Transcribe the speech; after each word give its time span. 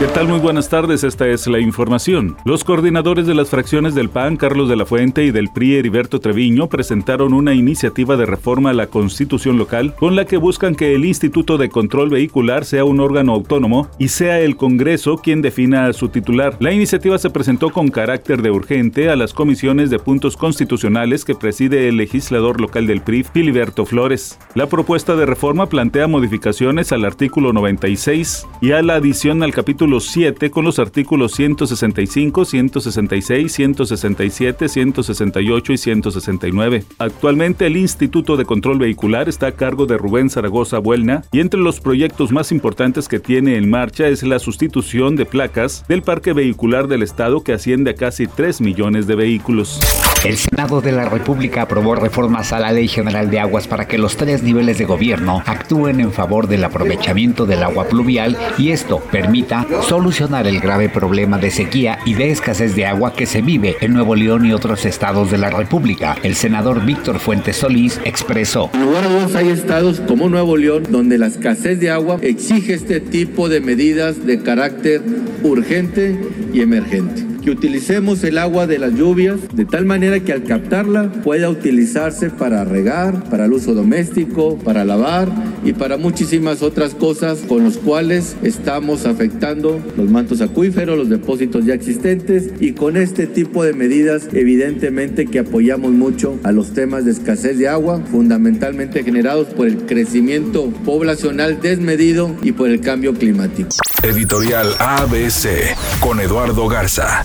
¿Qué 0.00 0.08
tal? 0.08 0.26
Muy 0.26 0.40
buenas 0.40 0.68
tardes, 0.68 1.04
esta 1.04 1.28
es 1.28 1.46
la 1.46 1.60
información. 1.60 2.36
Los 2.44 2.64
coordinadores 2.64 3.28
de 3.28 3.34
las 3.34 3.48
fracciones 3.48 3.94
del 3.94 4.10
PAN, 4.10 4.36
Carlos 4.36 4.68
de 4.68 4.74
la 4.74 4.84
Fuente, 4.84 5.24
y 5.24 5.30
del 5.30 5.50
PRI, 5.50 5.76
Heriberto 5.76 6.18
Treviño, 6.18 6.68
presentaron 6.68 7.32
una 7.32 7.54
iniciativa 7.54 8.16
de 8.16 8.26
reforma 8.26 8.70
a 8.70 8.74
la 8.74 8.88
constitución 8.88 9.56
local 9.56 9.94
con 9.94 10.16
la 10.16 10.24
que 10.24 10.36
buscan 10.36 10.74
que 10.74 10.96
el 10.96 11.04
Instituto 11.04 11.58
de 11.58 11.68
Control 11.68 12.10
Vehicular 12.10 12.64
sea 12.64 12.84
un 12.84 12.98
órgano 12.98 13.32
autónomo 13.32 13.88
y 13.96 14.08
sea 14.08 14.40
el 14.40 14.56
Congreso 14.56 15.16
quien 15.18 15.42
defina 15.42 15.86
a 15.86 15.92
su 15.92 16.08
titular. 16.08 16.56
La 16.58 16.72
iniciativa 16.72 17.16
se 17.16 17.30
presentó 17.30 17.70
con 17.70 17.88
carácter 17.88 18.42
de 18.42 18.50
urgente 18.50 19.10
a 19.10 19.16
las 19.16 19.32
comisiones 19.32 19.90
de 19.90 20.00
puntos 20.00 20.36
constitucionales 20.36 21.24
que 21.24 21.36
preside 21.36 21.88
el 21.88 21.98
legislador 21.98 22.60
local 22.60 22.88
del 22.88 23.00
PRI, 23.00 23.22
Filiberto 23.22 23.86
Flores. 23.86 24.40
La 24.56 24.66
propuesta 24.66 25.14
de 25.14 25.24
reforma 25.24 25.68
plantea 25.68 26.08
modificaciones 26.08 26.90
al 26.90 27.04
artículo 27.04 27.52
96 27.52 28.44
y 28.60 28.72
a 28.72 28.82
la 28.82 28.96
adición 28.96 29.44
al 29.44 29.54
capítulo 29.54 29.83
7 29.84 30.50
con 30.50 30.64
los 30.64 30.78
artículos 30.78 31.32
165, 31.32 32.44
166, 32.44 33.52
167, 33.52 34.68
168 34.68 35.72
y 35.72 35.78
169. 35.78 36.84
Actualmente 36.98 37.66
el 37.66 37.76
Instituto 37.76 38.36
de 38.36 38.46
Control 38.46 38.78
Vehicular 38.78 39.28
está 39.28 39.48
a 39.48 39.52
cargo 39.52 39.84
de 39.86 39.98
Rubén 39.98 40.30
Zaragoza 40.30 40.78
Buelna 40.78 41.24
y 41.32 41.40
entre 41.40 41.60
los 41.60 41.80
proyectos 41.80 42.32
más 42.32 42.50
importantes 42.50 43.08
que 43.08 43.20
tiene 43.20 43.56
en 43.56 43.68
marcha 43.68 44.08
es 44.08 44.22
la 44.22 44.38
sustitución 44.38 45.16
de 45.16 45.26
placas 45.26 45.84
del 45.86 46.02
parque 46.02 46.32
vehicular 46.32 46.88
del 46.88 47.02
Estado 47.02 47.42
que 47.42 47.52
asciende 47.52 47.90
a 47.90 47.94
casi 47.94 48.26
3 48.26 48.62
millones 48.62 49.06
de 49.06 49.16
vehículos. 49.16 49.80
El 50.24 50.38
Senado 50.38 50.80
de 50.80 50.90
la 50.90 51.04
República 51.04 51.60
aprobó 51.60 51.94
reformas 51.96 52.54
a 52.54 52.58
la 52.58 52.72
Ley 52.72 52.88
General 52.88 53.30
de 53.30 53.40
Aguas 53.40 53.68
para 53.68 53.86
que 53.86 53.98
los 53.98 54.16
tres 54.16 54.42
niveles 54.42 54.78
de 54.78 54.86
gobierno 54.86 55.42
actúen 55.44 56.00
en 56.00 56.12
favor 56.12 56.48
del 56.48 56.64
aprovechamiento 56.64 57.44
del 57.44 57.62
agua 57.62 57.88
pluvial 57.88 58.34
y 58.56 58.70
esto 58.70 59.00
permita 59.12 59.66
solucionar 59.86 60.46
el 60.46 60.60
grave 60.60 60.88
problema 60.88 61.36
de 61.36 61.50
sequía 61.50 61.98
y 62.06 62.14
de 62.14 62.30
escasez 62.30 62.74
de 62.74 62.86
agua 62.86 63.12
que 63.12 63.26
se 63.26 63.42
vive 63.42 63.76
en 63.82 63.92
Nuevo 63.92 64.14
León 64.14 64.46
y 64.46 64.54
otros 64.54 64.86
estados 64.86 65.30
de 65.30 65.36
la 65.36 65.50
República. 65.50 66.16
El 66.22 66.36
senador 66.36 66.86
Víctor 66.86 67.18
Fuentes 67.18 67.56
Solís 67.56 68.00
expresó. 68.06 68.70
En 68.72 68.80
lugar 68.80 69.06
dos 69.06 69.34
hay 69.34 69.50
estados 69.50 70.00
como 70.00 70.30
Nuevo 70.30 70.56
León 70.56 70.84
donde 70.88 71.18
la 71.18 71.26
escasez 71.26 71.80
de 71.80 71.90
agua 71.90 72.16
exige 72.22 72.72
este 72.72 73.00
tipo 73.00 73.50
de 73.50 73.60
medidas 73.60 74.24
de 74.24 74.40
carácter 74.40 75.02
urgente 75.42 76.18
y 76.54 76.62
emergente 76.62 77.33
que 77.44 77.50
utilicemos 77.50 78.24
el 78.24 78.38
agua 78.38 78.66
de 78.66 78.78
las 78.78 78.94
lluvias 78.94 79.38
de 79.54 79.66
tal 79.66 79.84
manera 79.84 80.20
que 80.20 80.32
al 80.32 80.44
captarla 80.44 81.12
pueda 81.22 81.50
utilizarse 81.50 82.30
para 82.30 82.64
regar, 82.64 83.28
para 83.28 83.44
el 83.44 83.52
uso 83.52 83.74
doméstico, 83.74 84.58
para 84.58 84.84
lavar 84.86 85.28
y 85.62 85.74
para 85.74 85.98
muchísimas 85.98 86.62
otras 86.62 86.94
cosas 86.94 87.40
con 87.40 87.62
los 87.62 87.76
cuales 87.76 88.36
estamos 88.42 89.04
afectando 89.04 89.78
los 89.96 90.10
mantos 90.10 90.40
acuíferos, 90.40 90.96
los 90.96 91.10
depósitos 91.10 91.66
ya 91.66 91.74
existentes 91.74 92.50
y 92.60 92.72
con 92.72 92.96
este 92.96 93.26
tipo 93.26 93.62
de 93.62 93.74
medidas 93.74 94.28
evidentemente 94.32 95.26
que 95.26 95.40
apoyamos 95.40 95.92
mucho 95.92 96.38
a 96.44 96.52
los 96.52 96.72
temas 96.72 97.04
de 97.04 97.10
escasez 97.10 97.58
de 97.58 97.68
agua, 97.68 98.00
fundamentalmente 98.10 99.04
generados 99.04 99.48
por 99.48 99.66
el 99.66 99.84
crecimiento 99.84 100.70
poblacional 100.84 101.60
desmedido 101.60 102.34
y 102.42 102.52
por 102.52 102.70
el 102.70 102.80
cambio 102.80 103.12
climático. 103.12 103.68
Editorial 104.02 104.74
ABC 104.78 105.76
con 106.00 106.20
Eduardo 106.20 106.68
Garza. 106.68 107.24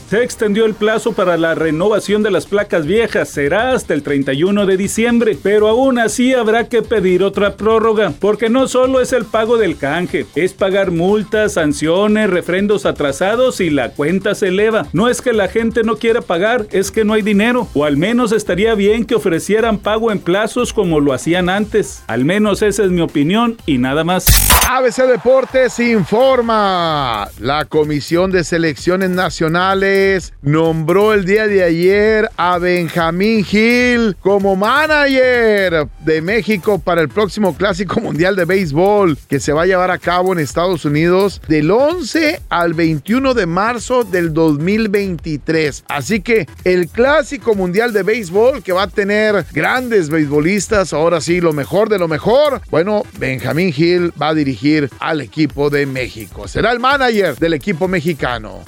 Se 0.11 0.21
extendió 0.21 0.65
el 0.65 0.73
plazo 0.73 1.13
para 1.13 1.37
la 1.37 1.55
renovación 1.55 2.21
de 2.21 2.31
las 2.31 2.45
placas 2.45 2.85
viejas, 2.85 3.29
será 3.29 3.71
hasta 3.71 3.93
el 3.93 4.03
31 4.03 4.65
de 4.65 4.75
diciembre, 4.75 5.37
pero 5.41 5.69
aún 5.69 5.99
así 5.99 6.33
habrá 6.33 6.67
que 6.67 6.81
pedir 6.81 7.23
otra 7.23 7.55
prórroga, 7.55 8.11
porque 8.19 8.49
no 8.49 8.67
solo 8.67 8.99
es 8.99 9.13
el 9.13 9.23
pago 9.23 9.55
del 9.55 9.77
canje, 9.77 10.25
es 10.35 10.51
pagar 10.51 10.91
multas, 10.91 11.53
sanciones, 11.53 12.29
refrendos 12.29 12.85
atrasados 12.85 13.61
y 13.61 13.69
la 13.69 13.93
cuenta 13.93 14.35
se 14.35 14.49
eleva. 14.49 14.85
No 14.91 15.07
es 15.07 15.21
que 15.21 15.31
la 15.31 15.47
gente 15.47 15.83
no 15.83 15.95
quiera 15.95 16.19
pagar, 16.19 16.67
es 16.71 16.91
que 16.91 17.05
no 17.05 17.13
hay 17.13 17.21
dinero, 17.21 17.69
o 17.73 17.85
al 17.85 17.95
menos 17.95 18.33
estaría 18.33 18.75
bien 18.75 19.05
que 19.05 19.15
ofrecieran 19.15 19.77
pago 19.77 20.11
en 20.11 20.19
plazos 20.19 20.73
como 20.73 20.99
lo 20.99 21.13
hacían 21.13 21.47
antes. 21.47 22.03
Al 22.07 22.25
menos 22.25 22.61
esa 22.63 22.83
es 22.83 22.89
mi 22.89 22.99
opinión 22.99 23.55
y 23.65 23.77
nada 23.77 24.03
más. 24.03 24.27
ABC 24.69 25.07
Deportes 25.07 25.79
informa. 25.79 27.29
La 27.39 27.63
Comisión 27.63 28.29
de 28.31 28.43
Selecciones 28.43 29.09
Nacionales 29.09 30.00
nombró 30.41 31.13
el 31.13 31.25
día 31.25 31.47
de 31.47 31.63
ayer 31.63 32.29
a 32.37 32.57
Benjamín 32.57 33.43
Gil 33.43 34.15
como 34.21 34.55
manager 34.55 35.87
de 36.03 36.21
México 36.21 36.79
para 36.79 37.01
el 37.01 37.09
próximo 37.09 37.55
Clásico 37.55 37.99
Mundial 37.99 38.35
de 38.35 38.45
Béisbol 38.45 39.17
que 39.29 39.39
se 39.39 39.53
va 39.53 39.63
a 39.63 39.65
llevar 39.65 39.91
a 39.91 39.97
cabo 39.97 40.33
en 40.33 40.39
Estados 40.39 40.85
Unidos 40.85 41.41
del 41.47 41.69
11 41.69 42.41
al 42.49 42.73
21 42.73 43.33
de 43.33 43.45
marzo 43.45 44.03
del 44.03 44.33
2023. 44.33 45.83
Así 45.87 46.21
que 46.21 46.47
el 46.63 46.87
Clásico 46.87 47.55
Mundial 47.55 47.93
de 47.93 48.03
Béisbol 48.03 48.63
que 48.63 48.73
va 48.73 48.83
a 48.83 48.87
tener 48.87 49.45
grandes 49.53 50.09
beisbolistas, 50.09 50.93
ahora 50.93 51.21
sí, 51.21 51.41
lo 51.41 51.53
mejor 51.53 51.89
de 51.89 51.99
lo 51.99 52.07
mejor. 52.07 52.61
Bueno, 52.69 53.03
Benjamín 53.17 53.71
Gil 53.71 54.13
va 54.21 54.29
a 54.29 54.33
dirigir 54.33 54.89
al 54.99 55.21
equipo 55.21 55.69
de 55.69 55.85
México. 55.85 56.47
Será 56.47 56.71
el 56.71 56.79
manager 56.79 57.35
del 57.37 57.53
equipo 57.53 57.87
mexicano. 57.87 58.63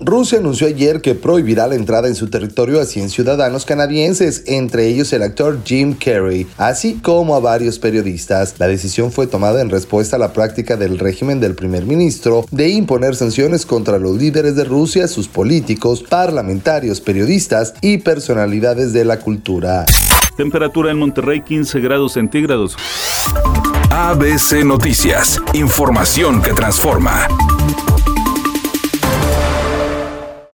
Rusia 0.00 0.38
anunció 0.38 0.66
ayer 0.66 1.00
que 1.00 1.14
prohibirá 1.14 1.66
la 1.66 1.74
entrada 1.74 2.08
en 2.08 2.14
su 2.14 2.28
territorio 2.28 2.80
a 2.80 2.86
100 2.86 3.10
ciudadanos 3.10 3.64
canadienses, 3.64 4.44
entre 4.46 4.88
ellos 4.88 5.12
el 5.12 5.22
actor 5.22 5.60
Jim 5.64 5.94
Carrey, 5.94 6.46
así 6.56 6.94
como 6.94 7.36
a 7.36 7.40
varios 7.40 7.78
periodistas. 7.78 8.54
La 8.58 8.68
decisión 8.68 9.12
fue 9.12 9.26
tomada 9.26 9.60
en 9.60 9.70
respuesta 9.70 10.16
a 10.16 10.18
la 10.18 10.32
práctica 10.32 10.76
del 10.76 10.98
régimen 10.98 11.40
del 11.40 11.54
primer 11.54 11.84
ministro 11.84 12.44
de 12.50 12.70
imponer 12.70 13.14
sanciones 13.14 13.66
contra 13.66 13.98
los 13.98 14.16
líderes 14.16 14.56
de 14.56 14.64
Rusia, 14.64 15.06
sus 15.08 15.28
políticos, 15.28 16.02
parlamentarios, 16.02 17.00
periodistas 17.00 17.74
y 17.80 17.98
personalidades 17.98 18.92
de 18.92 19.04
la 19.04 19.18
cultura. 19.18 19.86
Temperatura 20.36 20.90
en 20.90 20.98
Monterrey 20.98 21.42
15 21.42 21.80
grados 21.80 22.14
centígrados. 22.14 22.76
ABC 23.90 24.64
Noticias, 24.64 25.40
información 25.52 26.40
que 26.40 26.54
transforma. 26.54 27.28